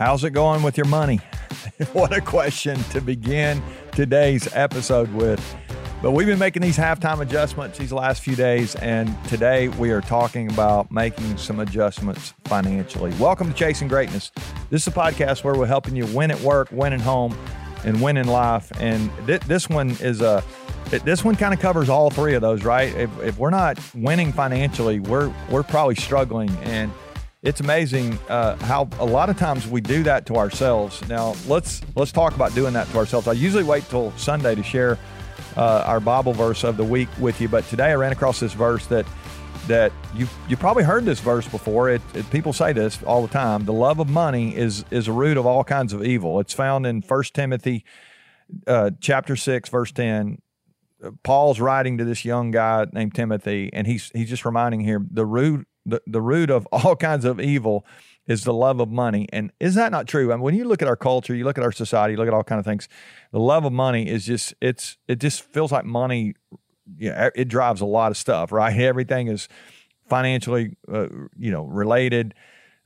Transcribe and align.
How's 0.00 0.24
it 0.24 0.30
going 0.30 0.62
with 0.62 0.78
your 0.78 0.86
money? 0.86 1.16
what 1.92 2.16
a 2.16 2.22
question 2.22 2.82
to 2.84 3.02
begin 3.02 3.62
today's 3.92 4.48
episode 4.54 5.12
with. 5.12 5.56
But 6.00 6.12
we've 6.12 6.26
been 6.26 6.38
making 6.38 6.62
these 6.62 6.78
halftime 6.78 7.20
adjustments 7.20 7.76
these 7.76 7.92
last 7.92 8.22
few 8.22 8.34
days, 8.34 8.74
and 8.76 9.14
today 9.24 9.68
we 9.68 9.90
are 9.90 10.00
talking 10.00 10.50
about 10.50 10.90
making 10.90 11.36
some 11.36 11.60
adjustments 11.60 12.32
financially. 12.44 13.12
Welcome 13.20 13.48
to 13.48 13.54
Chasing 13.54 13.88
Greatness. 13.88 14.32
This 14.70 14.86
is 14.86 14.88
a 14.88 14.90
podcast 14.90 15.44
where 15.44 15.54
we're 15.54 15.66
helping 15.66 15.94
you 15.94 16.06
win 16.06 16.30
at 16.30 16.40
work, 16.40 16.72
win 16.72 16.94
at 16.94 17.02
home, 17.02 17.36
and 17.84 18.00
win 18.00 18.16
in 18.16 18.26
life. 18.26 18.72
And 18.80 19.10
th- 19.26 19.42
this 19.42 19.68
one 19.68 19.90
is 20.00 20.22
a 20.22 20.42
this 21.04 21.26
one 21.26 21.36
kind 21.36 21.52
of 21.52 21.60
covers 21.60 21.90
all 21.90 22.08
three 22.08 22.34
of 22.34 22.40
those, 22.40 22.64
right? 22.64 22.92
If, 22.94 23.10
if 23.20 23.36
we're 23.36 23.50
not 23.50 23.78
winning 23.94 24.32
financially, 24.32 24.98
we're 24.98 25.30
we're 25.50 25.62
probably 25.62 25.96
struggling 25.96 26.48
and 26.62 26.90
it's 27.42 27.60
amazing 27.60 28.18
uh, 28.28 28.56
how 28.64 28.88
a 28.98 29.04
lot 29.04 29.30
of 29.30 29.38
times 29.38 29.66
we 29.66 29.80
do 29.80 30.02
that 30.02 30.26
to 30.26 30.36
ourselves. 30.36 31.06
Now 31.08 31.34
let's 31.46 31.80
let's 31.96 32.12
talk 32.12 32.34
about 32.34 32.54
doing 32.54 32.74
that 32.74 32.86
to 32.88 32.98
ourselves. 32.98 33.26
I 33.28 33.32
usually 33.32 33.64
wait 33.64 33.88
till 33.88 34.12
Sunday 34.16 34.54
to 34.54 34.62
share 34.62 34.98
uh, 35.56 35.84
our 35.86 36.00
Bible 36.00 36.32
verse 36.32 36.64
of 36.64 36.76
the 36.76 36.84
week 36.84 37.08
with 37.18 37.40
you, 37.40 37.48
but 37.48 37.64
today 37.68 37.92
I 37.92 37.94
ran 37.94 38.12
across 38.12 38.40
this 38.40 38.52
verse 38.52 38.86
that 38.86 39.06
that 39.68 39.92
you 40.14 40.28
you 40.48 40.56
probably 40.56 40.84
heard 40.84 41.04
this 41.04 41.20
verse 41.20 41.48
before. 41.48 41.88
It, 41.90 42.02
it, 42.14 42.28
people 42.30 42.52
say 42.52 42.72
this 42.72 43.02
all 43.04 43.22
the 43.22 43.32
time. 43.32 43.64
The 43.64 43.72
love 43.72 44.00
of 44.00 44.08
money 44.08 44.54
is 44.54 44.84
is 44.90 45.08
a 45.08 45.12
root 45.12 45.38
of 45.38 45.46
all 45.46 45.64
kinds 45.64 45.92
of 45.94 46.04
evil. 46.04 46.40
It's 46.40 46.52
found 46.52 46.86
in 46.86 47.00
First 47.00 47.34
Timothy 47.34 47.84
uh, 48.66 48.90
chapter 49.00 49.34
six, 49.34 49.70
verse 49.70 49.92
ten. 49.92 50.42
Paul's 51.22 51.60
writing 51.60 51.96
to 51.96 52.04
this 52.04 52.26
young 52.26 52.50
guy 52.50 52.84
named 52.92 53.14
Timothy, 53.14 53.70
and 53.72 53.86
he's 53.86 54.10
he's 54.14 54.28
just 54.28 54.44
reminding 54.44 54.80
him 54.80 55.08
the 55.10 55.24
root 55.24 55.66
the, 55.86 56.00
the 56.06 56.20
root 56.20 56.50
of 56.50 56.66
all 56.72 56.96
kinds 56.96 57.24
of 57.24 57.40
evil 57.40 57.84
is 58.26 58.44
the 58.44 58.54
love 58.54 58.80
of 58.80 58.88
money. 58.90 59.28
And 59.32 59.50
is 59.58 59.74
that 59.74 59.90
not 59.90 60.06
true? 60.06 60.32
I 60.32 60.36
mean, 60.36 60.42
when 60.42 60.54
you 60.54 60.64
look 60.64 60.82
at 60.82 60.88
our 60.88 60.96
culture, 60.96 61.34
you 61.34 61.44
look 61.44 61.58
at 61.58 61.64
our 61.64 61.72
society, 61.72 62.12
you 62.12 62.18
look 62.18 62.28
at 62.28 62.34
all 62.34 62.44
kind 62.44 62.58
of 62.58 62.64
things, 62.64 62.88
the 63.32 63.40
love 63.40 63.64
of 63.64 63.72
money 63.72 64.08
is 64.08 64.24
just 64.24 64.54
it's 64.60 64.98
it 65.08 65.18
just 65.18 65.42
feels 65.42 65.72
like 65.72 65.84
money. 65.84 66.34
Yeah, 66.96 67.30
it 67.34 67.46
drives 67.46 67.80
a 67.80 67.86
lot 67.86 68.10
of 68.10 68.16
stuff, 68.16 68.52
right? 68.52 68.76
Everything 68.78 69.28
is 69.28 69.48
financially, 70.08 70.76
uh, 70.92 71.08
you 71.38 71.50
know, 71.50 71.64
related. 71.64 72.34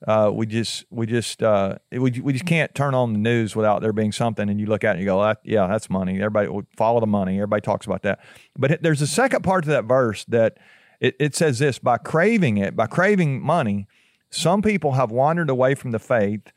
Uh, 0.06 0.30
we 0.32 0.44
just 0.46 0.84
we 0.90 1.06
just 1.06 1.42
uh, 1.42 1.76
we 1.90 2.10
we 2.10 2.32
just 2.32 2.44
can't 2.44 2.74
turn 2.74 2.94
on 2.94 3.14
the 3.14 3.18
news 3.18 3.56
without 3.56 3.80
there 3.80 3.92
being 3.92 4.12
something, 4.12 4.48
and 4.50 4.60
you 4.60 4.66
look 4.66 4.84
at 4.84 4.90
it 4.90 4.92
and 4.92 5.00
you 5.00 5.06
go, 5.06 5.22
that, 5.22 5.38
yeah, 5.44 5.66
that's 5.66 5.88
money. 5.88 6.16
Everybody 6.16 6.48
will 6.48 6.66
follow 6.76 7.00
the 7.00 7.06
money. 7.06 7.36
Everybody 7.36 7.62
talks 7.62 7.86
about 7.86 8.02
that. 8.02 8.20
But 8.56 8.82
there's 8.82 9.00
a 9.00 9.06
second 9.06 9.42
part 9.42 9.64
to 9.64 9.70
that 9.70 9.84
verse 9.84 10.24
that 10.26 10.58
it, 11.00 11.16
it 11.18 11.34
says 11.34 11.58
this 11.58 11.78
by 11.78 11.98
craving 11.98 12.56
it, 12.56 12.76
by 12.76 12.86
craving 12.86 13.40
money, 13.40 13.86
some 14.30 14.62
people 14.62 14.92
have 14.92 15.10
wandered 15.10 15.50
away 15.50 15.74
from 15.74 15.92
the 15.92 15.98
faith 15.98 16.52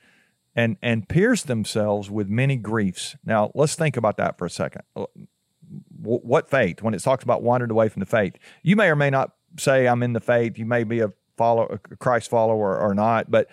and, 0.56 0.78
and 0.82 1.08
pierced 1.08 1.48
themselves 1.48 2.10
with 2.10 2.28
many 2.28 2.56
griefs. 2.56 3.16
Now, 3.24 3.52
let's 3.54 3.76
think 3.76 3.96
about 3.96 4.18
that 4.18 4.38
for 4.38 4.46
a 4.46 4.50
second. 4.50 4.82
Uh, 4.96 5.06
what 6.02 6.50
faith? 6.50 6.82
When 6.82 6.94
it 6.94 7.00
talks 7.00 7.24
about 7.24 7.44
wandered 7.44 7.72
away 7.72 7.90
from 7.90 8.00
the 8.00 8.06
faith, 8.06 8.36
you 8.64 8.76
may 8.76 8.88
or 8.88 8.96
may 8.96 9.10
not 9.10 9.34
say, 9.60 9.88
I'm 9.88 10.02
in 10.02 10.14
the 10.14 10.20
faith. 10.20 10.58
You 10.58 10.66
may 10.66 10.84
be 10.84 11.02
a 11.02 11.12
follower, 11.36 11.80
a 11.92 11.96
Christ 11.98 12.30
follower 12.30 12.80
or 12.80 12.96
not, 12.96 13.30
but, 13.30 13.50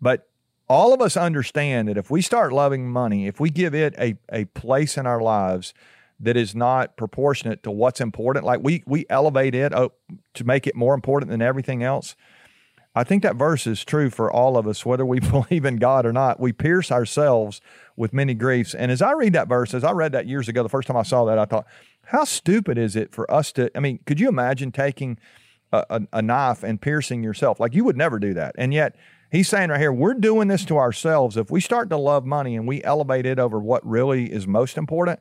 but 0.00 0.28
all 0.68 0.92
of 0.92 1.00
us 1.00 1.16
understand 1.16 1.88
that 1.88 1.96
if 1.96 2.10
we 2.10 2.22
start 2.22 2.52
loving 2.52 2.88
money, 2.88 3.26
if 3.26 3.40
we 3.40 3.50
give 3.50 3.74
it 3.74 3.94
a, 3.98 4.16
a 4.32 4.44
place 4.46 4.96
in 4.96 5.06
our 5.06 5.20
lives, 5.20 5.74
that 6.20 6.36
is 6.36 6.54
not 6.54 6.96
proportionate 6.96 7.62
to 7.64 7.70
what's 7.70 8.00
important. 8.00 8.44
Like 8.44 8.60
we 8.62 8.82
we 8.86 9.04
elevate 9.08 9.54
it 9.54 9.72
up 9.72 9.96
to 10.34 10.44
make 10.44 10.66
it 10.66 10.74
more 10.74 10.94
important 10.94 11.30
than 11.30 11.42
everything 11.42 11.82
else. 11.82 12.14
I 12.96 13.02
think 13.02 13.24
that 13.24 13.34
verse 13.34 13.66
is 13.66 13.84
true 13.84 14.08
for 14.08 14.30
all 14.30 14.56
of 14.56 14.68
us, 14.68 14.86
whether 14.86 15.04
we 15.04 15.18
believe 15.48 15.64
in 15.64 15.76
God 15.76 16.06
or 16.06 16.12
not. 16.12 16.38
We 16.38 16.52
pierce 16.52 16.92
ourselves 16.92 17.60
with 17.96 18.12
many 18.12 18.34
griefs. 18.34 18.74
And 18.74 18.92
as 18.92 19.02
I 19.02 19.12
read 19.12 19.32
that 19.32 19.48
verse, 19.48 19.74
as 19.74 19.82
I 19.82 19.90
read 19.90 20.12
that 20.12 20.26
years 20.26 20.48
ago, 20.48 20.62
the 20.62 20.68
first 20.68 20.86
time 20.86 20.96
I 20.96 21.02
saw 21.02 21.24
that, 21.24 21.38
I 21.38 21.44
thought, 21.44 21.66
how 22.06 22.24
stupid 22.24 22.78
is 22.78 22.94
it 22.94 23.12
for 23.12 23.30
us 23.32 23.50
to? 23.52 23.70
I 23.76 23.80
mean, 23.80 23.98
could 24.06 24.20
you 24.20 24.28
imagine 24.28 24.70
taking 24.70 25.18
a, 25.72 25.84
a, 25.90 26.00
a 26.14 26.22
knife 26.22 26.62
and 26.62 26.80
piercing 26.80 27.24
yourself? 27.24 27.58
Like 27.58 27.74
you 27.74 27.84
would 27.84 27.96
never 27.96 28.18
do 28.18 28.34
that. 28.34 28.54
And 28.56 28.72
yet, 28.72 28.94
he's 29.32 29.48
saying 29.48 29.70
right 29.70 29.80
here, 29.80 29.92
we're 29.92 30.14
doing 30.14 30.48
this 30.48 30.64
to 30.66 30.78
ourselves. 30.78 31.36
If 31.36 31.50
we 31.50 31.60
start 31.60 31.90
to 31.90 31.96
love 31.96 32.24
money 32.24 32.54
and 32.54 32.68
we 32.68 32.84
elevate 32.84 33.26
it 33.26 33.38
over 33.38 33.58
what 33.58 33.84
really 33.86 34.32
is 34.32 34.46
most 34.46 34.78
important, 34.78 35.20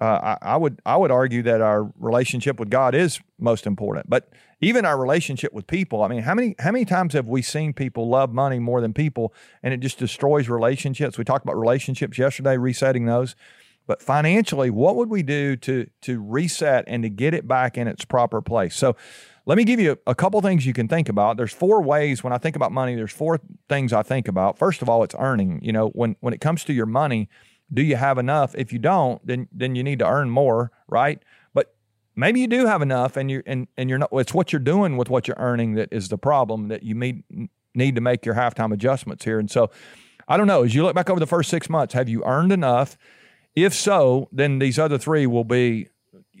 uh, 0.00 0.36
I, 0.40 0.54
I, 0.54 0.56
would 0.56 0.80
I 0.86 0.96
would 0.96 1.10
argue 1.10 1.42
that 1.42 1.60
our 1.60 1.92
relationship 1.98 2.58
with 2.58 2.70
God 2.70 2.94
is 2.94 3.20
most 3.38 3.66
important. 3.66 4.08
But 4.08 4.30
even 4.60 4.84
our 4.84 4.98
relationship 4.98 5.52
with 5.52 5.66
people, 5.66 6.02
I 6.02 6.08
mean, 6.08 6.22
how 6.22 6.34
many 6.34 6.54
how 6.58 6.72
many 6.72 6.84
times 6.84 7.12
have 7.12 7.26
we 7.26 7.42
seen 7.42 7.72
people 7.74 8.08
love 8.08 8.32
money 8.32 8.58
more 8.58 8.80
than 8.80 8.94
people, 8.94 9.34
and 9.62 9.74
it 9.74 9.80
just 9.80 9.98
destroys 9.98 10.48
relationships? 10.48 11.18
We 11.18 11.24
talked 11.24 11.44
about 11.44 11.58
relationships 11.58 12.18
yesterday, 12.18 12.56
resetting 12.56 13.06
those. 13.06 13.36
But 13.86 14.02
financially, 14.02 14.70
what 14.70 14.96
would 14.96 15.10
we 15.10 15.22
do 15.22 15.56
to 15.56 15.90
to 16.02 16.22
reset 16.22 16.84
and 16.86 17.02
to 17.02 17.10
get 17.10 17.34
it 17.34 17.46
back 17.46 17.76
in 17.76 17.86
its 17.86 18.04
proper 18.04 18.40
place? 18.40 18.74
So. 18.76 18.96
Let 19.46 19.56
me 19.56 19.64
give 19.64 19.80
you 19.80 19.98
a, 20.06 20.10
a 20.10 20.14
couple 20.14 20.40
things 20.42 20.64
you 20.64 20.74
can 20.74 20.86
think 20.86 21.08
about. 21.08 21.36
There's 21.38 21.52
four 21.52 21.82
ways 21.82 22.22
when 22.22 22.32
I 22.32 22.38
think 22.38 22.54
about 22.54 22.70
money. 22.70 22.94
There's 22.94 23.10
four 23.10 23.40
things 23.68 23.92
I 23.92 24.02
think 24.02 24.28
about. 24.28 24.58
First 24.58 24.80
of 24.80 24.88
all, 24.88 25.02
it's 25.02 25.14
earning. 25.18 25.58
You 25.62 25.72
know, 25.72 25.88
when 25.88 26.14
when 26.20 26.34
it 26.34 26.40
comes 26.40 26.62
to 26.64 26.72
your 26.74 26.86
money, 26.86 27.28
do 27.72 27.82
you 27.82 27.96
have 27.96 28.18
enough? 28.18 28.54
If 28.56 28.72
you 28.72 28.78
don't, 28.78 29.24
then 29.26 29.48
then 29.52 29.74
you 29.74 29.82
need 29.82 29.98
to 30.00 30.06
earn 30.06 30.30
more, 30.30 30.72
right? 30.88 31.22
But 31.54 31.74
maybe 32.16 32.40
you 32.40 32.46
do 32.46 32.66
have 32.66 32.82
enough, 32.82 33.16
and 33.16 33.30
you 33.30 33.42
and 33.46 33.68
and 33.76 33.88
you're 33.88 33.98
not. 33.98 34.10
It's 34.12 34.34
what 34.34 34.52
you're 34.52 34.60
doing 34.60 34.96
with 34.96 35.08
what 35.08 35.28
you're 35.28 35.36
earning 35.38 35.74
that 35.74 35.88
is 35.92 36.08
the 36.08 36.18
problem. 36.18 36.68
That 36.68 36.82
you 36.82 36.94
need 36.94 37.24
need 37.74 37.94
to 37.94 38.00
make 38.00 38.26
your 38.26 38.34
halftime 38.34 38.72
adjustments 38.72 39.24
here. 39.24 39.38
And 39.38 39.50
so, 39.50 39.70
I 40.26 40.36
don't 40.36 40.46
know. 40.46 40.64
As 40.64 40.74
you 40.74 40.82
look 40.82 40.94
back 40.94 41.08
over 41.08 41.20
the 41.20 41.26
first 41.26 41.50
six 41.50 41.70
months, 41.70 41.94
have 41.94 42.08
you 42.08 42.24
earned 42.24 42.52
enough? 42.52 42.98
If 43.54 43.74
so, 43.74 44.28
then 44.32 44.58
these 44.58 44.78
other 44.78 44.98
three 44.98 45.26
will 45.26 45.44
be 45.44 45.88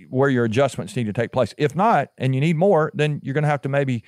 where 0.08 0.30
your 0.30 0.44
adjustments 0.44 0.96
need 0.96 1.04
to 1.04 1.12
take 1.12 1.32
place. 1.32 1.54
If 1.58 1.76
not, 1.76 2.10
and 2.16 2.34
you 2.34 2.40
need 2.40 2.56
more, 2.56 2.90
then 2.94 3.20
you're 3.22 3.34
going 3.34 3.44
to 3.44 3.50
have 3.50 3.62
to 3.62 3.68
maybe 3.68 4.02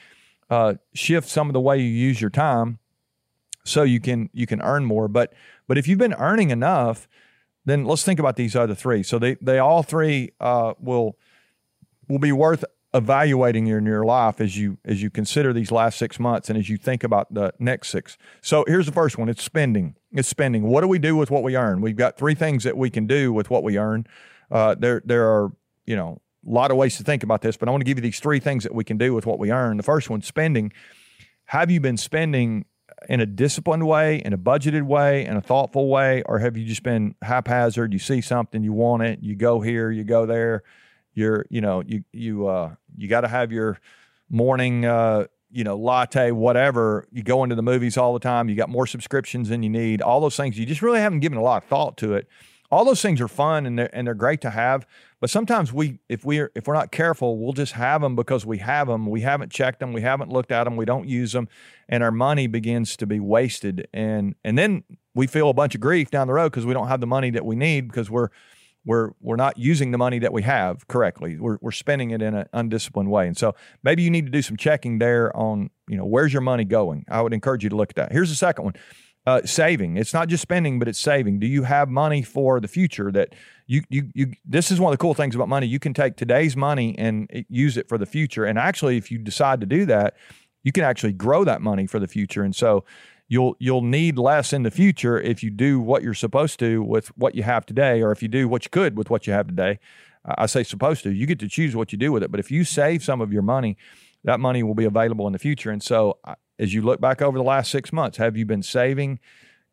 uh, 0.51 0.75
shift 0.95 1.29
some 1.29 1.49
of 1.49 1.53
the 1.53 1.61
way 1.61 1.79
you 1.79 1.89
use 1.89 2.21
your 2.21 2.31
time 2.31 2.79
so 3.65 3.83
you 3.83 4.01
can 4.01 4.29
you 4.33 4.47
can 4.47 4.61
earn 4.63 4.85
more. 4.85 5.09
But 5.09 5.33
but 5.69 5.79
if 5.79 5.87
you've 5.89 5.99
been 5.99 6.15
earning 6.15 6.51
enough, 6.51 7.09
then 7.65 7.85
let's 7.85 8.03
think 8.03 8.19
about 8.19 8.37
these 8.37 8.57
other 8.57 8.75
three. 8.75 9.03
So 9.03 9.19
they 9.19 9.35
they 9.41 9.59
all 9.59 9.83
three 9.83 10.33
uh, 10.41 10.75
will 10.79 11.17
will 12.09 12.19
be 12.19 12.33
worth 12.33 12.65
evaluating 12.95 13.69
in 13.69 13.87
your 13.87 14.05
life 14.05 14.41
as 14.41 14.57
you 14.57 14.79
as 14.85 15.03
you 15.03 15.11
consider 15.11 15.53
these 15.53 15.71
last 15.71 15.99
six 15.99 16.19
months 16.19 16.51
and 16.51 16.59
as 16.59 16.69
you 16.69 16.77
think 16.77 17.05
about 17.05 17.33
the 17.33 17.53
next 17.59 17.89
six. 17.89 18.19
So 18.41 18.65
here's 18.67 18.87
the 18.87 18.93
first 18.93 19.19
one: 19.19 19.29
it's 19.29 19.43
spending. 19.43 19.97
It's 20.13 20.29
spending. 20.29 20.65
What 20.65 20.83
do 20.83 20.89
we 20.89 20.99
do 20.99 21.17
with 21.17 21.31
what 21.31 21.43
we 21.43 21.57
earn? 21.57 21.81
We've 21.81 21.97
got 21.97 22.17
three 22.17 22.35
things 22.35 22.65
that 22.65 22.77
we 22.77 22.91
can 22.91 23.07
do 23.07 23.33
with 23.33 23.51
what 23.51 23.63
we 23.63 23.79
earn. 23.79 24.07
Uh, 24.51 24.75
there 24.79 25.03
there 25.05 25.29
are 25.29 25.53
you 25.87 25.97
know 25.97 26.21
a 26.47 26.51
lot 26.51 26.71
of 26.71 26.77
ways 26.77 26.97
to 26.97 27.05
think 27.05 27.23
about 27.23 27.41
this, 27.43 27.57
but 27.57 27.69
I 27.69 27.71
want 27.71 27.83
to 27.83 27.87
give 27.87 27.99
you 27.99 28.03
these 28.03 28.19
three 28.19 28.41
things 28.41 28.65
that 28.65 28.75
we 28.75 28.85
can 28.85 28.99
do 28.99 29.15
with 29.15 29.27
what 29.27 29.39
we 29.39 29.53
earn. 29.53 29.77
The 29.77 29.83
first 29.83 30.11
one, 30.11 30.23
spending. 30.23 30.73
Have 31.47 31.71
you 31.71 31.81
been 31.81 31.97
spending 31.97 32.65
in 33.09 33.21
a 33.21 33.27
disciplined 33.27 33.87
way, 33.87 34.17
in 34.25 34.33
a 34.33 34.39
budgeted 34.39 34.83
way, 34.83 35.25
in 35.27 35.37
a 35.37 35.41
thoughtful 35.41 35.89
way, 35.89 36.23
or 36.27 36.39
have 36.39 36.57
you 36.57 36.65
just 36.65 36.83
been 36.83 37.15
haphazard? 37.23 37.93
You 37.93 37.99
see 37.99 38.21
something, 38.21 38.63
you 38.63 38.73
want 38.73 39.03
it, 39.03 39.21
you 39.23 39.35
go 39.35 39.61
here, 39.61 39.91
you 39.91 40.05
go 40.05 40.27
there. 40.27 40.63
You're, 41.15 41.45
you 41.51 41.61
know, 41.61 41.83
you 41.87 42.05
you 42.13 42.47
uh, 42.47 42.75
you 42.97 43.07
got 43.09 43.21
to 43.21 43.29
have 43.29 43.53
your 43.53 43.79
morning, 44.31 44.87
uh, 44.87 45.27
you 45.51 45.63
know, 45.63 45.77
latte, 45.77 46.31
whatever. 46.31 47.07
You 47.13 47.23
go 47.23 47.45
into 47.45 47.55
the 47.55 47.63
movies 47.63 47.99
all 47.99 48.15
the 48.15 48.21
time. 48.21 48.49
You 48.49 48.55
got 48.57 48.71
more 48.71 48.87
subscriptions 48.87 49.51
than 49.51 49.63
you 49.63 49.69
need. 49.69 50.01
All 50.01 50.21
those 50.21 50.37
things. 50.37 50.59
You 50.59 50.65
just 50.65 50.81
really 50.81 51.01
haven't 51.01 51.21
given 51.21 51.37
a 51.37 51.43
lot 51.43 51.63
of 51.63 51.69
thought 51.69 51.99
to 51.99 52.15
it. 52.15 52.29
All 52.73 52.85
those 52.85 53.03
things 53.03 53.21
are 53.21 53.29
fun 53.29 53.67
and 53.67 53.79
they're 53.79 53.95
and 53.95 54.07
they're 54.07 54.15
great 54.15 54.41
to 54.41 54.51
have. 54.51 54.87
But 55.21 55.31
sometimes 55.31 55.73
we, 55.73 56.01
if 56.09 56.25
we're 56.25 56.51
if 56.57 56.67
we're 56.67 56.75
not 56.75 56.91
careful, 56.91 57.39
we'll 57.39 57.53
just 57.53 57.75
have 57.75 58.01
them 58.01 58.17
because 58.17 58.45
we 58.45 58.59
have 58.59 58.89
them. 58.89 59.07
We 59.07 59.21
haven't 59.21 59.53
checked 59.53 59.79
them. 59.79 59.93
We 59.93 60.01
haven't 60.01 60.31
looked 60.31 60.51
at 60.51 60.65
them. 60.65 60.77
We 60.77 60.85
don't 60.85 61.07
use 61.07 61.33
them, 61.33 61.49
and 61.89 62.03
our 62.03 62.11
money 62.11 62.49
begins 62.49 62.97
to 62.97 63.07
be 63.07 63.21
wasted. 63.21 63.87
And 63.93 64.35
and 64.43 64.59
then 64.59 64.83
we 65.15 65.29
feel 65.29 65.51
a 65.51 65.55
bunch 65.55 65.75
of 65.75 65.81
grief 65.81 66.11
down 66.11 66.27
the 66.27 66.33
road 66.33 66.51
because 66.51 66.67
we 66.67 66.75
don't 66.75 66.89
have 66.89 67.01
the 67.01 67.07
money 67.07 67.31
that 67.31 67.45
we 67.45 67.55
need 67.55 67.89
because 67.89 68.11
we're 68.11 68.31
we're 68.85 69.11
we're 69.21 69.37
not 69.37 69.59
using 69.59 69.91
the 69.91 69.99
money 69.99 70.19
that 70.19 70.33
we 70.33 70.43
have 70.43 70.89
correctly. 70.89 71.39
We're 71.39 71.59
we're 71.61 71.71
spending 71.71 72.11
it 72.11 72.23
in 72.23 72.35
an 72.35 72.49
undisciplined 72.53 73.11
way. 73.11 73.27
And 73.27 73.37
so 73.37 73.55
maybe 73.83 74.03
you 74.03 74.11
need 74.11 74.27
to 74.27 74.33
do 74.33 74.43
some 74.43 74.57
checking 74.57 74.99
there 74.99 75.35
on 75.37 75.71
you 75.89 75.97
know 75.97 76.07
where's 76.07 76.33
your 76.33 76.43
money 76.43 76.65
going. 76.65 77.05
I 77.09 77.21
would 77.21 77.33
encourage 77.33 77.63
you 77.63 77.71
to 77.71 77.77
look 77.77 77.91
at 77.91 77.97
that. 77.97 78.13
Here's 78.13 78.31
the 78.31 78.35
second 78.35 78.65
one 78.65 78.75
uh, 79.27 79.43
saving. 79.45 79.97
It's 79.97 80.13
not 80.13 80.29
just 80.29 80.43
spending, 80.43 80.79
but 80.79 80.89
it's 80.89 80.99
saving. 80.99 81.39
Do 81.39 81.47
you 81.47 81.63
have 81.63 81.89
money 81.89 82.23
for 82.23 82.61
the 82.61 82.69
future 82.69 83.13
that 83.13 83.35
you, 83.67 83.83
you, 83.89 84.11
you, 84.15 84.33
this 84.45 84.71
is 84.71 84.81
one 84.81 84.93
of 84.93 84.99
the 84.99 85.03
cool 85.03 85.15
things 85.15 85.35
about 85.35 85.49
money. 85.49 85.67
You 85.67 85.79
can 85.79 85.95
take 85.95 86.17
today's 86.17 86.57
money 86.57 86.97
and 86.99 87.31
use 87.49 87.77
it 87.77 87.89
for 87.89 87.99
the 87.99 88.07
future. 88.07 88.45
And 88.45 88.59
actually, 88.59 88.97
if 88.97 89.11
you 89.11 89.19
decide 89.19 89.61
to 89.61 89.67
do 89.67 89.87
that, 89.87 90.17
you 90.65 90.73
can 90.73 90.85
actually 90.85 91.13
grow 91.13 91.45
that 91.45 91.63
money 91.63 91.87
for 91.87 91.99
the 91.99 92.09
future. 92.09 92.43
And 92.43 92.55
so 92.55 92.85
you'll, 93.29 93.57
you'll 93.59 93.83
need 93.83 94.19
less 94.19 94.53
in 94.53 94.65
the 94.65 94.71
future 94.71 95.21
if 95.21 95.43
you 95.43 95.51
do 95.51 95.81
what 95.81 96.03
you're 96.03 96.15
supposed 96.15 96.59
to 96.59 96.83
with 96.83 97.09
what 97.17 97.35
you 97.35 97.45
have 97.45 97.65
today, 97.65 98.03
or 98.03 98.13
if 98.13 98.23
you 98.23 98.29
do 98.29 98.49
what 98.49 98.65
you 98.65 98.71
could 98.71 98.97
with 98.97 99.09
what 99.09 99.27
you 99.27 99.33
have 99.33 99.47
today. 99.47 99.79
I 100.25 100.47
say 100.47 100.63
supposed 100.63 101.03
to, 101.05 101.11
you 101.11 101.27
get 101.27 101.41
to 101.41 101.49
choose 101.49 101.75
what 101.75 101.93
you 101.93 101.99
do 101.99 102.13
with 102.13 102.23
it. 102.23 102.31
But 102.31 102.41
if 102.41 102.51
you 102.51 102.65
save 102.65 103.03
some 103.03 103.21
of 103.21 103.33
your 103.33 103.43
money, 103.43 103.77
that 104.25 104.39
money 104.39 104.63
will 104.63 104.75
be 104.75 104.85
available 104.85 105.27
in 105.27 105.33
the 105.33 105.39
future. 105.39 105.71
And 105.71 105.83
so 105.83 106.19
as 106.59 106.75
you 106.75 106.83
look 106.83 107.01
back 107.01 107.23
over 107.23 107.37
the 107.37 107.45
last 107.45 107.71
six 107.71 107.93
months, 107.93 108.19
have 108.19 108.37
you 108.37 108.45
been 108.45 108.63
saving 108.63 109.19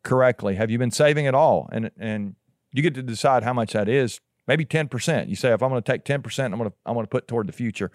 correctly? 0.02 0.56
Have 0.56 0.70
you 0.70 0.78
been 0.78 0.90
saving 0.90 1.26
at 1.26 1.34
all? 1.34 1.68
And 1.72 1.90
and 1.98 2.36
you 2.72 2.82
get 2.82 2.94
to 2.94 3.02
decide 3.02 3.42
how 3.42 3.52
much 3.52 3.72
that 3.72 3.88
is. 3.88 4.20
Maybe 4.46 4.64
ten 4.64 4.88
percent. 4.88 5.28
You 5.28 5.36
say 5.36 5.52
if 5.52 5.62
I'm 5.62 5.70
going 5.70 5.82
to 5.82 5.92
take 5.92 6.04
ten 6.04 6.22
percent, 6.22 6.52
I'm 6.52 6.58
going 6.58 6.70
to 6.70 6.76
I'm 6.86 6.94
going 6.94 7.04
to 7.04 7.10
put 7.10 7.28
toward 7.28 7.46
the 7.46 7.52
future. 7.52 7.90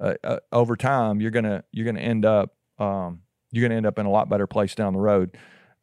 Uh, 0.00 0.14
uh, 0.22 0.38
over 0.52 0.76
time, 0.76 1.20
you're 1.20 1.30
gonna 1.30 1.64
you're 1.72 1.86
gonna 1.86 2.00
end 2.00 2.24
up 2.24 2.54
um, 2.78 3.22
you're 3.50 3.66
gonna 3.66 3.76
end 3.76 3.86
up 3.86 3.98
in 3.98 4.06
a 4.06 4.10
lot 4.10 4.28
better 4.28 4.46
place 4.46 4.74
down 4.74 4.92
the 4.92 5.00
road. 5.00 5.36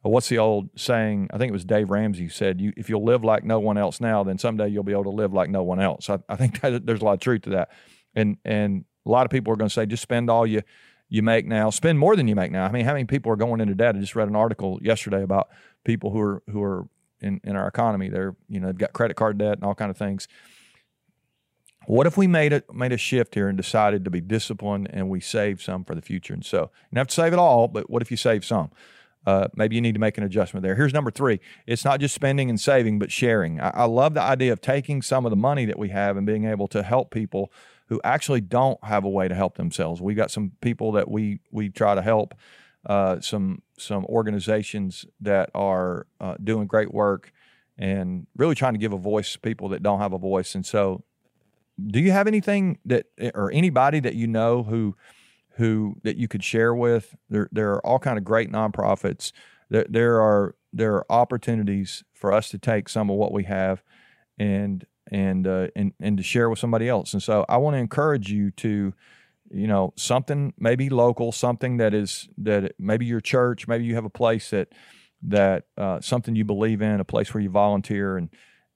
Uh, 0.04 0.08
what's 0.08 0.28
the 0.28 0.38
old 0.38 0.70
saying? 0.76 1.28
I 1.32 1.38
think 1.38 1.50
it 1.50 1.52
was 1.52 1.64
Dave 1.64 1.90
Ramsey 1.90 2.24
who 2.24 2.28
said, 2.30 2.60
"You 2.60 2.72
if 2.76 2.88
you'll 2.88 3.04
live 3.04 3.22
like 3.22 3.44
no 3.44 3.60
one 3.60 3.76
else 3.76 4.00
now, 4.00 4.24
then 4.24 4.38
someday 4.38 4.68
you'll 4.68 4.82
be 4.82 4.92
able 4.92 5.04
to 5.04 5.10
live 5.10 5.34
like 5.34 5.50
no 5.50 5.62
one 5.62 5.80
else." 5.80 6.08
I, 6.08 6.18
I 6.28 6.36
think 6.36 6.60
that, 6.62 6.86
there's 6.86 7.02
a 7.02 7.04
lot 7.04 7.14
of 7.14 7.20
truth 7.20 7.42
to 7.42 7.50
that, 7.50 7.70
and 8.14 8.38
and 8.44 8.84
a 9.08 9.10
lot 9.10 9.24
of 9.24 9.30
people 9.30 9.52
are 9.52 9.56
going 9.56 9.68
to 9.68 9.72
say, 9.72 9.86
just 9.86 10.02
spend 10.02 10.30
all 10.30 10.46
you 10.46 10.62
you 11.08 11.22
make 11.22 11.46
now, 11.46 11.70
spend 11.70 11.98
more 11.98 12.16
than 12.16 12.28
you 12.28 12.34
make 12.34 12.52
now. 12.52 12.64
I 12.64 12.72
mean, 12.72 12.84
how 12.84 12.92
many 12.92 13.04
people 13.04 13.32
are 13.32 13.36
going 13.36 13.60
into 13.60 13.74
debt? 13.74 13.96
I 13.96 14.00
just 14.00 14.14
read 14.16 14.28
an 14.28 14.36
article 14.36 14.78
yesterday 14.82 15.22
about 15.22 15.48
people 15.84 16.10
who 16.10 16.20
are 16.20 16.42
who 16.50 16.62
are 16.62 16.86
in, 17.20 17.40
in 17.44 17.56
our 17.56 17.66
economy. 17.66 18.08
They're 18.08 18.36
you 18.48 18.60
know 18.60 18.66
they've 18.68 18.78
got 18.78 18.92
credit 18.92 19.14
card 19.14 19.38
debt 19.38 19.54
and 19.54 19.64
all 19.64 19.74
kind 19.74 19.90
of 19.90 19.96
things. 19.96 20.28
What 21.86 22.06
if 22.06 22.18
we 22.18 22.26
made 22.26 22.52
it 22.52 22.72
made 22.74 22.92
a 22.92 22.98
shift 22.98 23.34
here 23.34 23.48
and 23.48 23.56
decided 23.56 24.04
to 24.04 24.10
be 24.10 24.20
disciplined 24.20 24.88
and 24.92 25.08
we 25.08 25.20
save 25.20 25.62
some 25.62 25.84
for 25.84 25.94
the 25.94 26.02
future? 26.02 26.34
And 26.34 26.44
so 26.44 26.60
you 26.60 26.94
don't 26.94 27.00
have 27.00 27.06
to 27.08 27.14
save 27.14 27.32
it 27.32 27.38
all, 27.38 27.66
but 27.66 27.88
what 27.88 28.02
if 28.02 28.10
you 28.10 28.18
save 28.18 28.44
some? 28.44 28.70
Uh, 29.26 29.48
maybe 29.54 29.74
you 29.74 29.80
need 29.80 29.94
to 29.94 30.00
make 30.00 30.18
an 30.18 30.24
adjustment 30.24 30.62
there. 30.62 30.74
Here's 30.74 30.92
number 30.92 31.10
three. 31.10 31.40
It's 31.66 31.84
not 31.84 32.00
just 32.00 32.14
spending 32.14 32.50
and 32.50 32.60
saving, 32.60 32.98
but 32.98 33.10
sharing. 33.10 33.60
I, 33.60 33.70
I 33.70 33.84
love 33.84 34.14
the 34.14 34.22
idea 34.22 34.52
of 34.52 34.60
taking 34.60 35.00
some 35.02 35.24
of 35.24 35.30
the 35.30 35.36
money 35.36 35.64
that 35.64 35.78
we 35.78 35.88
have 35.88 36.16
and 36.16 36.26
being 36.26 36.44
able 36.44 36.68
to 36.68 36.82
help 36.82 37.10
people 37.10 37.50
who 37.88 38.00
actually 38.04 38.40
don't 38.40 38.82
have 38.84 39.04
a 39.04 39.08
way 39.08 39.28
to 39.28 39.34
help 39.34 39.56
themselves. 39.56 40.00
We've 40.00 40.16
got 40.16 40.30
some 40.30 40.52
people 40.60 40.92
that 40.92 41.10
we 41.10 41.40
we 41.50 41.70
try 41.70 41.94
to 41.94 42.02
help, 42.02 42.34
uh, 42.86 43.20
some 43.20 43.62
some 43.78 44.04
organizations 44.06 45.06
that 45.20 45.50
are 45.54 46.06
uh, 46.20 46.36
doing 46.42 46.66
great 46.66 46.92
work 46.92 47.32
and 47.78 48.26
really 48.36 48.54
trying 48.54 48.74
to 48.74 48.78
give 48.78 48.92
a 48.92 48.98
voice 48.98 49.32
to 49.32 49.40
people 49.40 49.68
that 49.70 49.82
don't 49.82 50.00
have 50.00 50.12
a 50.12 50.18
voice. 50.18 50.54
And 50.54 50.66
so, 50.66 51.02
do 51.84 52.00
you 52.00 52.12
have 52.12 52.26
anything 52.26 52.78
that 52.84 53.06
or 53.34 53.50
anybody 53.52 54.00
that 54.00 54.14
you 54.14 54.26
know 54.26 54.62
who 54.62 54.94
who 55.52 55.96
that 56.02 56.16
you 56.16 56.28
could 56.28 56.44
share 56.44 56.74
with? 56.74 57.16
There 57.30 57.48
there 57.50 57.70
are 57.72 57.86
all 57.86 57.98
kind 57.98 58.18
of 58.18 58.24
great 58.24 58.52
nonprofits. 58.52 59.32
There 59.70 59.86
there 59.88 60.20
are 60.20 60.54
there 60.74 60.94
are 60.94 61.06
opportunities 61.10 62.04
for 62.12 62.34
us 62.34 62.50
to 62.50 62.58
take 62.58 62.90
some 62.90 63.08
of 63.08 63.16
what 63.16 63.32
we 63.32 63.44
have 63.44 63.82
and 64.38 64.84
and 65.10 65.46
uh, 65.46 65.68
and 65.74 65.92
and 66.00 66.16
to 66.16 66.22
share 66.22 66.48
with 66.50 66.58
somebody 66.58 66.88
else. 66.88 67.12
And 67.12 67.22
so 67.22 67.44
I 67.48 67.56
want 67.56 67.74
to 67.74 67.78
encourage 67.78 68.30
you 68.30 68.50
to, 68.52 68.92
you 69.50 69.66
know, 69.66 69.92
something 69.96 70.54
maybe 70.58 70.88
local, 70.88 71.32
something 71.32 71.78
that 71.78 71.94
is 71.94 72.28
that 72.38 72.72
maybe 72.78 73.06
your 73.06 73.20
church, 73.20 73.68
maybe 73.68 73.84
you 73.84 73.94
have 73.94 74.04
a 74.04 74.10
place 74.10 74.50
that 74.50 74.68
that 75.22 75.64
uh, 75.76 76.00
something 76.00 76.36
you 76.36 76.44
believe 76.44 76.82
in, 76.82 77.00
a 77.00 77.04
place 77.04 77.32
where 77.34 77.42
you 77.42 77.50
volunteer 77.50 78.16
and 78.16 78.30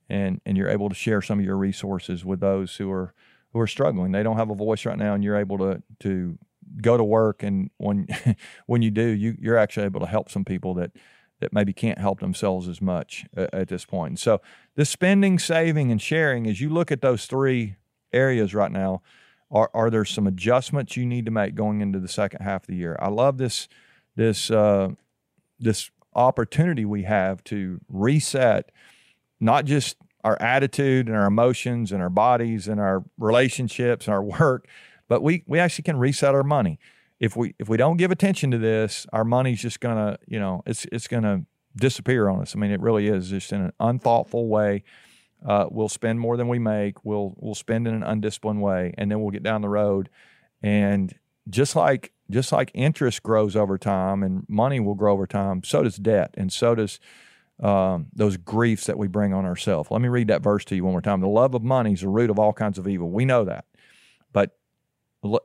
and 0.08 0.40
and 0.44 0.56
you're 0.56 0.68
able 0.68 0.88
to 0.88 0.94
share 0.94 1.22
some 1.22 1.38
of 1.38 1.44
your 1.44 1.56
resources 1.56 2.24
with 2.24 2.40
those 2.40 2.76
who 2.76 2.90
are 2.90 3.14
who 3.52 3.60
are 3.60 3.66
struggling. 3.66 4.12
They 4.12 4.22
don't 4.22 4.36
have 4.36 4.50
a 4.50 4.54
voice 4.54 4.84
right 4.84 4.98
now, 4.98 5.14
and 5.14 5.22
you're 5.22 5.38
able 5.38 5.58
to 5.58 5.82
to 6.00 6.38
go 6.80 6.96
to 6.96 7.04
work 7.04 7.42
and 7.42 7.70
when 7.76 8.06
when 8.66 8.82
you 8.82 8.90
do, 8.90 9.06
you 9.06 9.36
you're 9.40 9.58
actually 9.58 9.86
able 9.86 10.00
to 10.00 10.06
help 10.06 10.30
some 10.30 10.44
people 10.44 10.74
that 10.74 10.92
that 11.42 11.52
maybe 11.52 11.72
can't 11.72 11.98
help 11.98 12.20
themselves 12.20 12.68
as 12.68 12.80
much 12.80 13.26
uh, 13.36 13.46
at 13.52 13.68
this 13.68 13.84
point. 13.84 14.18
So 14.18 14.40
the 14.76 14.84
spending, 14.84 15.38
saving, 15.38 15.90
and 15.90 16.00
sharing, 16.00 16.46
as 16.46 16.60
you 16.60 16.70
look 16.70 16.90
at 16.90 17.02
those 17.02 17.26
three 17.26 17.76
areas 18.12 18.54
right 18.54 18.72
now, 18.72 19.02
are, 19.50 19.70
are 19.74 19.90
there 19.90 20.04
some 20.04 20.26
adjustments 20.26 20.96
you 20.96 21.04
need 21.04 21.26
to 21.26 21.30
make 21.30 21.54
going 21.54 21.80
into 21.82 22.00
the 22.00 22.08
second 22.08 22.42
half 22.42 22.62
of 22.62 22.66
the 22.68 22.76
year? 22.76 22.96
I 23.00 23.08
love 23.08 23.36
this 23.36 23.68
this 24.16 24.50
uh, 24.50 24.90
this 25.58 25.90
opportunity 26.14 26.84
we 26.84 27.02
have 27.02 27.42
to 27.44 27.80
reset 27.88 28.70
not 29.40 29.64
just 29.64 29.96
our 30.24 30.40
attitude 30.40 31.08
and 31.08 31.16
our 31.16 31.26
emotions 31.26 31.90
and 31.90 32.00
our 32.00 32.10
bodies 32.10 32.68
and 32.68 32.80
our 32.80 33.04
relationships 33.18 34.06
and 34.06 34.14
our 34.14 34.22
work, 34.22 34.68
but 35.08 35.22
we 35.22 35.44
we 35.46 35.58
actually 35.58 35.82
can 35.82 35.98
reset 35.98 36.34
our 36.34 36.44
money 36.44 36.78
if 37.22 37.36
we 37.36 37.54
if 37.60 37.68
we 37.68 37.76
don't 37.76 37.98
give 37.98 38.10
attention 38.10 38.50
to 38.50 38.58
this, 38.58 39.06
our 39.12 39.24
money's 39.24 39.62
just 39.62 39.78
gonna 39.78 40.18
you 40.26 40.40
know 40.40 40.62
it's 40.66 40.86
it's 40.90 41.06
gonna 41.06 41.46
disappear 41.76 42.28
on 42.28 42.42
us. 42.42 42.54
I 42.54 42.58
mean, 42.58 42.72
it 42.72 42.80
really 42.80 43.06
is 43.06 43.30
just 43.30 43.52
in 43.52 43.62
an 43.62 43.72
unthoughtful 43.78 44.48
way. 44.48 44.82
Uh, 45.46 45.66
we'll 45.70 45.88
spend 45.88 46.18
more 46.18 46.36
than 46.36 46.48
we 46.48 46.58
make. 46.58 47.04
We'll 47.04 47.34
we'll 47.38 47.54
spend 47.54 47.86
in 47.86 47.94
an 47.94 48.02
undisciplined 48.02 48.60
way, 48.60 48.92
and 48.98 49.08
then 49.08 49.22
we'll 49.22 49.30
get 49.30 49.44
down 49.44 49.62
the 49.62 49.68
road, 49.68 50.10
and 50.62 51.14
just 51.48 51.76
like 51.76 52.12
just 52.28 52.50
like 52.50 52.72
interest 52.74 53.22
grows 53.22 53.54
over 53.54 53.78
time 53.78 54.24
and 54.24 54.44
money 54.48 54.80
will 54.80 54.94
grow 54.96 55.12
over 55.12 55.26
time, 55.26 55.62
so 55.62 55.84
does 55.84 55.98
debt, 55.98 56.34
and 56.36 56.52
so 56.52 56.74
does 56.74 56.98
um, 57.62 58.06
those 58.12 58.36
griefs 58.36 58.86
that 58.86 58.98
we 58.98 59.06
bring 59.06 59.32
on 59.32 59.44
ourselves. 59.44 59.92
Let 59.92 60.00
me 60.00 60.08
read 60.08 60.26
that 60.26 60.42
verse 60.42 60.64
to 60.66 60.74
you 60.74 60.82
one 60.82 60.92
more 60.92 61.00
time. 61.00 61.20
The 61.20 61.28
love 61.28 61.54
of 61.54 61.62
money 61.62 61.92
is 61.92 62.00
the 62.00 62.08
root 62.08 62.30
of 62.30 62.40
all 62.40 62.52
kinds 62.52 62.78
of 62.78 62.88
evil. 62.88 63.10
We 63.10 63.24
know 63.24 63.44
that, 63.44 63.66
but 64.32 64.56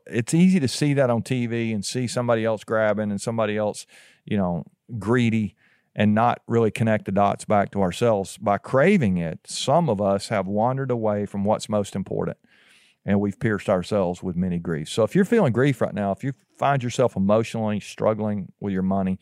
it's 0.08 0.34
easy 0.34 0.60
to 0.60 0.68
see 0.68 0.94
that 0.94 1.10
on 1.10 1.22
TV 1.22 1.74
and 1.74 1.86
see 1.86 2.08
somebody 2.08 2.44
else 2.46 2.64
grabbing 2.64 3.12
and 3.12 3.22
somebody 3.22 3.58
else, 3.58 3.86
you 4.26 4.38
know, 4.38 4.66
greedy 4.98 5.56
and 5.96 6.14
not 6.14 6.42
really 6.48 6.72
connect 6.72 7.06
the 7.06 7.12
dots 7.12 7.46
back 7.46 7.72
to 7.72 7.82
ourselves. 7.82 8.38
By 8.38 8.58
craving 8.58 9.18
it, 9.18 9.40
some 9.46 9.90
of 9.90 10.02
us 10.02 10.30
have 10.30 10.48
wandered 10.48 10.92
away 10.92 11.26
from 11.26 11.44
what's 11.44 11.70
most 11.70 11.96
important 11.96 12.38
and 13.08 13.22
we've 13.22 13.40
pierced 13.40 13.70
ourselves 13.70 14.22
with 14.22 14.36
many 14.36 14.60
griefs. 14.60 14.92
So 14.92 15.04
if 15.04 15.16
you're 15.16 15.26
feeling 15.26 15.54
grief 15.54 15.80
right 15.80 15.94
now, 15.94 16.12
if 16.12 16.24
you 16.24 16.34
find 16.58 16.84
yourself 16.84 17.16
emotionally 17.16 17.80
struggling 17.80 18.52
with 18.60 18.74
your 18.74 18.84
money, 18.84 19.18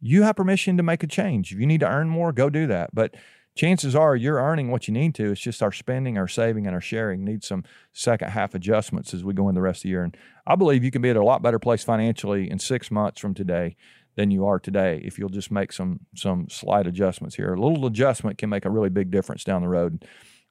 you 0.00 0.22
have 0.22 0.36
permission 0.36 0.76
to 0.76 0.82
make 0.82 1.02
a 1.02 1.06
change. 1.06 1.50
If 1.50 1.58
you 1.58 1.66
need 1.66 1.80
to 1.80 1.88
earn 1.88 2.08
more, 2.08 2.32
go 2.32 2.50
do 2.50 2.66
that. 2.66 2.94
But 2.94 3.14
chances 3.54 3.94
are 3.94 4.16
you're 4.16 4.42
earning 4.42 4.70
what 4.70 4.88
you 4.88 4.94
need 4.94 5.14
to. 5.16 5.32
It's 5.32 5.40
just 5.40 5.62
our 5.62 5.72
spending, 5.72 6.18
our 6.18 6.28
saving, 6.28 6.66
and 6.66 6.74
our 6.74 6.80
sharing 6.80 7.24
needs 7.24 7.46
some 7.46 7.64
second 7.92 8.30
half 8.30 8.54
adjustments 8.54 9.12
as 9.14 9.24
we 9.24 9.34
go 9.34 9.48
in 9.48 9.54
the 9.54 9.60
rest 9.60 9.80
of 9.80 9.82
the 9.84 9.88
year. 9.90 10.04
And 10.04 10.16
I 10.46 10.56
believe 10.56 10.84
you 10.84 10.90
can 10.90 11.02
be 11.02 11.10
at 11.10 11.16
a 11.16 11.24
lot 11.24 11.42
better 11.42 11.58
place 11.58 11.84
financially 11.84 12.50
in 12.50 12.58
six 12.58 12.90
months 12.90 13.20
from 13.20 13.34
today 13.34 13.76
than 14.16 14.30
you 14.30 14.44
are 14.46 14.58
today 14.58 15.00
if 15.04 15.18
you'll 15.18 15.28
just 15.28 15.50
make 15.50 15.72
some 15.72 16.00
some 16.14 16.48
slight 16.48 16.86
adjustments 16.86 17.36
here. 17.36 17.54
A 17.54 17.60
little 17.60 17.86
adjustment 17.86 18.38
can 18.38 18.50
make 18.50 18.64
a 18.64 18.70
really 18.70 18.90
big 18.90 19.10
difference 19.10 19.44
down 19.44 19.62
the 19.62 19.68
road. 19.68 20.04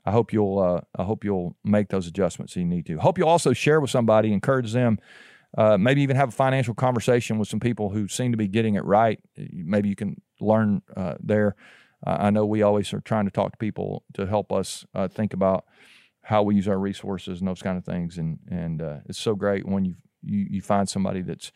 I 0.06 0.12
hope 0.12 0.33
you'll 0.33 0.59
uh, 0.59 0.81
I 0.98 1.03
hope 1.03 1.24
you'll 1.24 1.56
make 1.63 1.89
those 1.89 2.07
adjustments 2.07 2.56
you 2.56 2.65
need 2.65 2.86
to. 2.88 2.98
Hope 2.98 3.18
you'll 3.18 3.30
also 3.30 3.53
share 3.53 3.80
with 3.80 3.92
somebody, 3.92 4.33
encourage 4.33 4.74
them. 4.74 5.00
Uh, 5.57 5.77
maybe 5.77 6.01
even 6.01 6.15
have 6.15 6.30
a 6.30 6.31
financial 6.31 6.74
conversation 6.74 7.38
with 7.38 7.48
some 7.48 7.59
people 7.59 7.89
who 7.89 8.07
seem 8.07 8.31
to 8.31 8.38
be 8.38 8.48
getting 8.48 8.75
it 8.75 8.86
right. 8.86 9.19
Maybe 9.36 9.89
you 9.89 9.98
can 9.98 10.22
learn 10.39 10.81
uh, 10.96 11.15
there. 11.20 11.55
I 12.05 12.29
know 12.31 12.46
we 12.46 12.62
always 12.62 12.93
are 12.93 13.01
trying 13.01 13.25
to 13.25 13.31
talk 13.31 13.51
to 13.51 13.58
people 13.58 14.03
to 14.13 14.25
help 14.25 14.51
us 14.51 14.86
uh, 14.96 15.08
think 15.08 15.34
about 15.34 15.65
how 16.24 16.43
we 16.43 16.55
use 16.55 16.67
our 16.67 16.77
resources 16.79 17.39
and 17.39 17.48
those 17.48 17.62
kind 17.62 17.77
of 17.77 17.86
things. 17.86 18.17
And 18.17 18.39
and 18.50 18.81
uh, 18.81 18.98
it's 19.05 19.20
so 19.20 19.36
great 19.36 19.67
when 19.67 19.86
you, 19.86 19.96
you 20.24 20.48
you 20.50 20.62
find 20.62 20.89
somebody 20.89 21.22
that's 21.22 21.51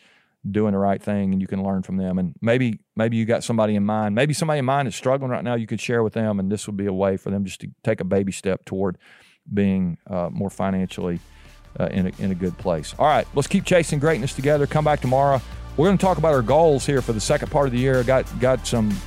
doing 0.50 0.74
the 0.74 0.78
right 0.78 1.02
thing 1.02 1.34
and 1.34 1.42
you 1.42 1.48
can 1.48 1.64
learn 1.64 1.82
from 1.82 1.98
them. 1.98 2.20
And 2.20 2.36
maybe 2.42 2.80
maybe 2.96 3.18
you 3.18 3.26
got 3.26 3.44
somebody 3.44 3.76
in 3.76 3.86
mind. 3.86 4.16
Maybe 4.16 4.34
somebody 4.34 4.60
in 4.60 4.66
mind 4.66 4.88
is 4.88 4.96
struggling 4.96 5.32
right 5.32 5.44
now. 5.44 5.56
You 5.56 5.68
could 5.68 5.82
share 5.82 6.04
with 6.04 6.14
them, 6.14 6.40
and 6.40 6.52
this 6.52 6.68
would 6.68 6.78
be 6.78 6.86
a 6.86 6.94
way 6.94 7.18
for 7.18 7.32
them 7.32 7.46
just 7.46 7.62
to 7.62 7.70
take 7.84 8.02
a 8.02 8.06
baby 8.06 8.32
step 8.32 8.66
toward 8.66 8.98
being 9.52 9.98
uh, 10.08 10.30
more 10.32 10.50
financially. 10.50 11.20
Uh, 11.78 11.88
in, 11.88 12.08
a, 12.08 12.24
in 12.24 12.32
a 12.32 12.36
good 12.36 12.58
place. 12.58 12.96
All 12.98 13.06
right, 13.06 13.28
let's 13.36 13.50
keep 13.50 13.66
chasing 13.66 14.00
greatness 14.00 14.34
together. 14.34 14.66
Come 14.66 14.86
back 14.86 15.02
tomorrow. 15.02 15.42
We're 15.76 15.88
going 15.88 15.98
to 15.98 16.02
talk 16.02 16.18
about 16.18 16.34
our 16.34 16.42
goals 16.42 16.86
here 16.86 17.02
for 17.02 17.12
the 17.12 17.20
second 17.20 17.52
part 17.52 17.68
of 17.68 17.74
the 17.74 17.80
year. 17.80 18.02
Got 18.02 18.40
got 18.40 18.66
some 18.66 18.98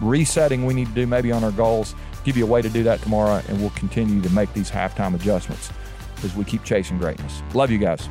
resetting 0.00 0.64
we 0.66 0.74
need 0.74 0.88
to 0.88 0.94
do 0.94 1.06
maybe 1.06 1.32
on 1.32 1.44
our 1.44 1.52
goals. 1.52 1.94
Give 2.24 2.36
you 2.36 2.44
a 2.44 2.48
way 2.48 2.62
to 2.62 2.68
do 2.68 2.82
that 2.84 3.00
tomorrow, 3.02 3.42
and 3.48 3.60
we'll 3.60 3.70
continue 3.70 4.20
to 4.22 4.30
make 4.30 4.52
these 4.54 4.70
halftime 4.70 5.14
adjustments 5.14 5.70
as 6.22 6.34
we 6.34 6.44
keep 6.44 6.64
chasing 6.64 6.98
greatness. 6.98 7.42
Love 7.52 7.70
you 7.70 7.78
guys. 7.78 8.08